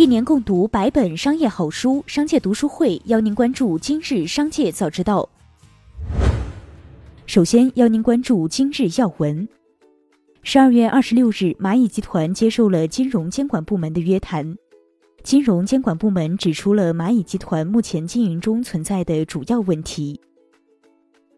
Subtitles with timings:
[0.00, 5.28] 一年共读百本商业好书，商界读书会邀您关注今日商界早知道。
[7.26, 9.46] 首先邀您关注今日要闻。
[10.42, 14.56] 十二月二十六日，蚂蚁集团接受了金融监管部门的约谈。
[15.22, 20.18] 金融监管部门指出了蚂蚁集团目前经营中存在的主要问题：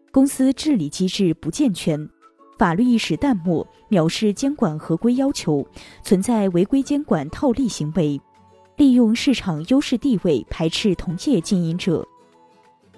[0.09, 2.09] 公司治理机制不健全，
[2.57, 5.67] 法律意识淡漠，藐视监管合规要求，
[6.01, 8.17] 存在违规监管套利行为，
[8.75, 12.05] 利用市场优势地位排斥同业经营者，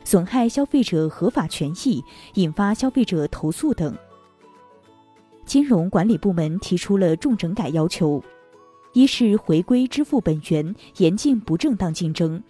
[0.06, 2.02] 损害消费者合法权益，
[2.36, 3.94] 引发消费者投诉等。
[5.46, 8.24] 金融管理部门提出了重整改要求：
[8.94, 12.42] 一是回归支付本源，严禁不正当竞争；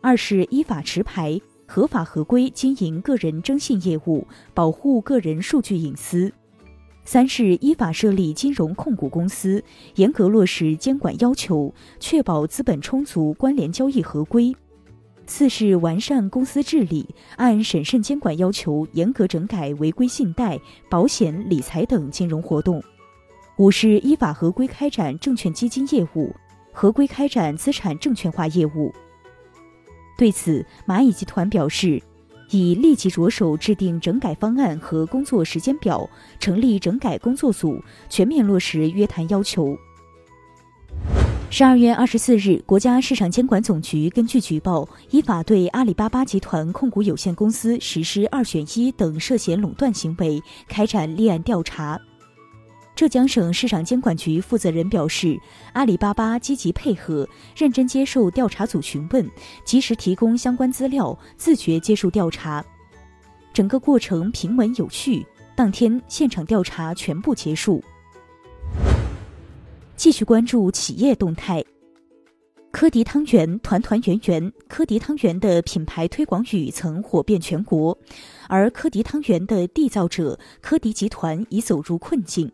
[0.00, 6.32] 二是依法持牌，合法合规经营个人征信业务，保护个人数据隐私；
[7.04, 9.62] 三是依法设立金融控股公司，
[9.96, 14.54] 严格落实监管要求，确保资本充足，关联交易合规。
[15.26, 20.58] 四是完善公司治理，按审慎监管要求，严格整改违规信贷、
[20.88, 22.82] 保险、理财等金融活动。
[23.56, 26.34] 五是依法合规开展证券基金业务，
[26.72, 28.92] 合规开展资产证券化业务。
[30.16, 32.02] 对此，蚂蚁集团表示，
[32.50, 39.76] 已立即着手制定整改方案和工作时间表，成立整改工作组，全面落实约谈要求。
[41.52, 52.00] 十二月二十四日，国家市场监管总局根据举报，依法对阿里巴巴集团控股有限公司实施“二选一”等涉嫌垄断行为，开展立案调查。
[53.00, 55.34] 浙江省市场监管局负责人表示，
[55.72, 59.26] 阿里巴巴积极配合，认真接受调查组询问，
[59.64, 62.62] 及时提供相关资料，自觉接受调查，
[63.54, 65.26] 整个过程平稳有序。
[65.56, 67.82] 当天现场调查全部结束。
[69.96, 71.64] 继续关注企业动态。
[72.70, 77.96] 科迪汤圆团团圆圆，科迪汤圆的品牌推广语曾火遍全国，
[78.46, 82.52] 而科迪汤圆的缔造者科迪集团已走入困境。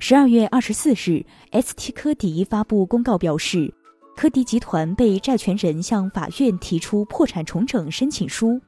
[0.00, 3.74] 十二月二十四日，ST 科迪发布公告表示，
[4.16, 8.60] 科迪集团被债权人向法院提出破产重整申请书。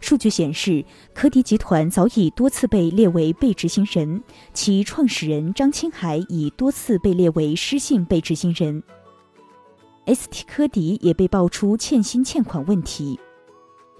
[0.00, 0.82] 数据显示，
[1.14, 4.22] 科迪集团早已多次被列为被执行人，
[4.54, 8.82] 其创始人张青海已多次被列为失信被执行人。
[10.06, 13.20] ST 科迪也被爆出欠薪欠款问题。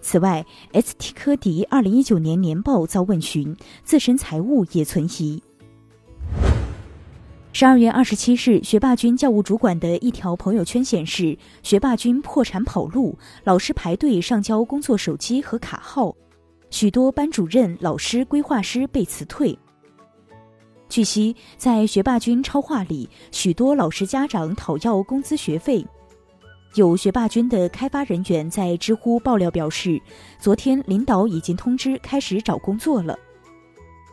[0.01, 3.55] 此外，ST 科迪二零一九年年报遭问询，
[3.85, 5.41] 自身财务也存疑。
[7.55, 16.17] 十二月二十七日，学霸君教务主管的一条朋友圈显示，学霸君破产跑路，老师排队上交工作手机和卡号，
[16.71, 19.57] 许多班主任、老师、规划师被辞退。
[20.89, 25.87] 据悉，在学霸君超话里，许多老师家长讨要工资学费。
[26.75, 30.01] 有学霸君的开发人员在知乎爆料表示，
[30.39, 33.15] 昨天领导已经通知开始找工作了。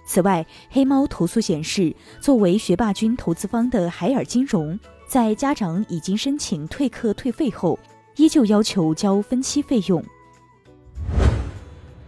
[0.09, 4.77] 此外，黑猫投诉显示，作为学霸君投资方的海尔金融，
[5.07, 7.77] 在家长已经申请退课退费后，
[8.15, 10.03] 依旧要求交分期费用。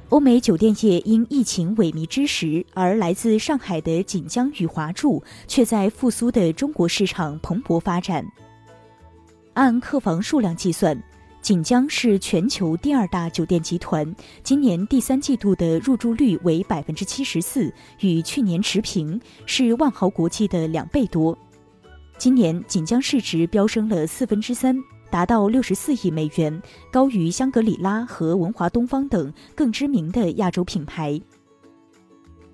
[0.10, 8.26] 欧美酒店业因疫情萎靡之时，而来自上海的锦江与华住却在复苏的中国市场蓬勃发展。
[9.54, 11.00] 按客房数量计算。
[11.42, 21.36] 锦江是全球第二大酒店集团，今年第三季度的入住率为百分之七十四，与去年持平，是万豪国际的两倍多。
[22.20, 24.78] 今年锦江市值飙升了四分之三，
[25.10, 31.20] 达到六十四亿美元，高于香格里拉和文华东方等更知名的亚洲品牌。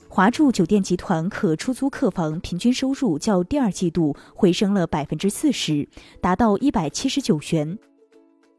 [0.07, 5.85] 华住酒店集团可出租客房平均收入较第二季度回升了百分之四十，
[6.21, 7.77] 达到一百七十九元。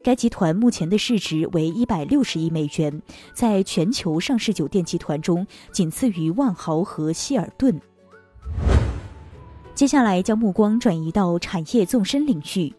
[0.01, 3.01] 该集团目前的市值为一百六十亿美元，
[3.33, 7.77] 在全球上市酒店集团中仅次于万豪和希尔顿。
[9.75, 12.73] 接下来将目光转移到产业纵深领域。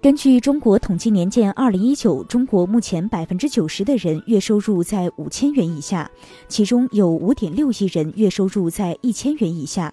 [0.00, 6.08] 根据中国统计年鉴二零一九，中国目前百分之九十的人月收入在五千元以下，
[6.46, 9.92] 其中有五点六亿人月收入在一千元以下。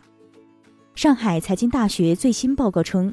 [0.93, 3.11] 上海财经大学最新报告称。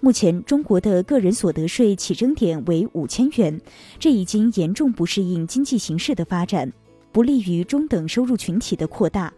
[0.00, 3.58] 目前，中国的个人所得税起征点为五千元，
[3.98, 6.70] 这已经严重不适应经济形势的发展，
[7.10, 9.32] 不利于中等收入群体的扩大。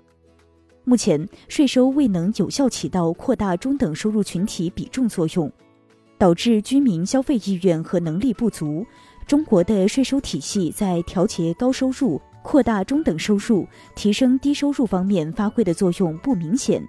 [0.85, 5.51] 目前，税收未能有效起到扩大中等收入群体比重作用，
[6.19, 8.85] 导致居民消费意愿和能力不足。
[9.27, 16.83] 中国的税收体系在调节高收入、扩大中等收入、提升低收入方面发挥的作用不明显。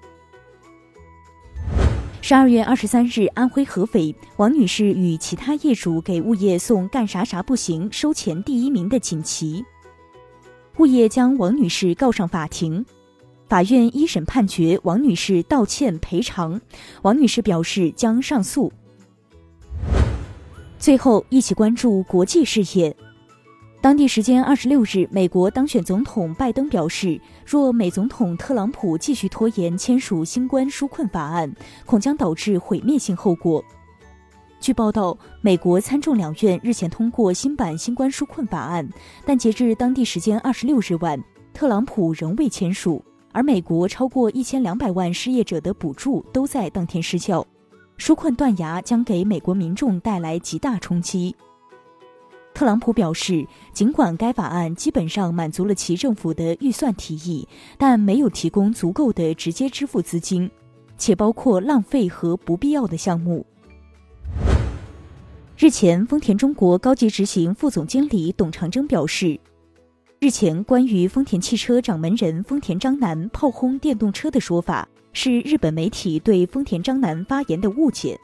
[2.29, 9.65] 十二月二十三日，安徽合肥王女士与其他业主给物业送“干啥啥不行，收钱第一名”的锦旗，
[10.77, 12.85] 物业将王女士告上法庭。
[13.47, 16.61] 法院一审判决王女士道歉赔偿，
[17.01, 18.71] 王女士表示将上诉。
[20.77, 22.95] 最后，一起关注国际事业。
[23.81, 31.49] 当地时间二十六日，美国当选总统拜登表示，若美总统特朗普继续拖延签署新冠纾困法案，
[31.85, 33.63] 恐将导致毁灭性后果。
[34.59, 38.85] 据报道，美国参众两院日前通过新版新冠纾困法案，
[39.25, 41.17] 但截至当地时间二十六日晚，
[41.53, 43.01] 特朗普仍未签署，
[43.31, 47.47] 而美国超过一千两百万失业者的补助都在当天失效，
[47.97, 51.33] 纾困断崖将给美国民众带来极大冲击。
[52.59, 57.47] 特朗普表示，尽管该法案基本上满足了其政府的预算提议，
[57.77, 60.51] 但没有提供足够的直接支付资金，
[60.97, 63.45] 且包括浪费和不必要的项目。
[65.57, 69.39] 日前，丰田中国高级执行副总经理董长征表示，
[70.19, 78.19] 日前关于丰田汽车掌门人丰田章男炮轰电动车的说法，是日本媒体对丰田章男发言的误解。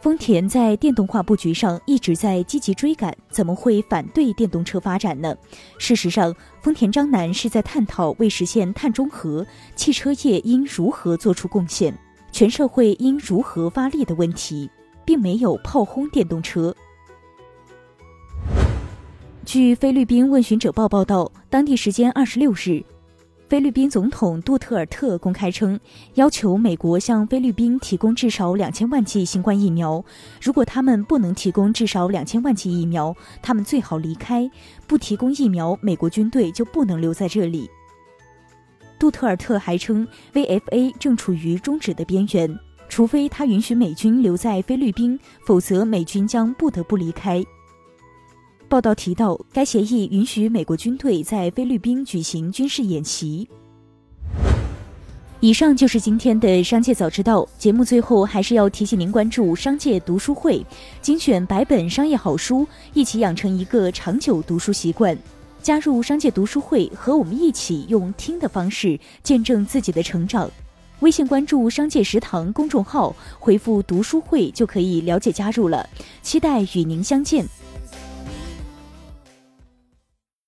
[0.00, 5.36] 丰田在电动化布局上一直在积极追赶，怎么会反对电动车发展呢？
[5.76, 11.92] 事实上，丰田章男是在探讨为实现碳中和，汽车业应如何做出贡献，
[12.30, 14.70] 全社会应如何发力的问题，
[15.04, 16.74] 并没有炮轰电动车。
[19.44, 22.84] 据菲律宾问询者报报道，当地时间二十六日。
[23.48, 25.80] 菲律宾总统杜特尔特公开称，
[26.16, 30.04] 要求美国向菲律宾提供至少两千万剂新冠疫苗。
[30.42, 34.48] 如果他们不能提供至少两千万剂疫苗，他们最好离开。
[34.86, 37.70] 不提供疫苗，美国军队就不能留在这里。
[38.98, 42.54] 杜特尔特还称，VFA 正处于终止的边缘，
[42.86, 47.42] 除非他允许美军留在菲律宾，否则美军将不得不离开。
[48.68, 53.48] 报道提到，该协议允许美国军队在菲律宾举行军事演习。
[55.40, 57.82] 以上就是今天的商界早知道节目。
[57.82, 60.62] 最后，还是要提醒您关注商界读书会，
[61.00, 65.16] 精选百本商业好书，一起养成一个长久读书习惯。
[65.62, 70.50] 加入商界读书会，和我们一起用听的方式见证自己的成长。
[71.00, 75.88] 微信关注“商界食堂”公众号，回复“读书会”就可以了解加入了。
[76.20, 77.46] 期待与您相见。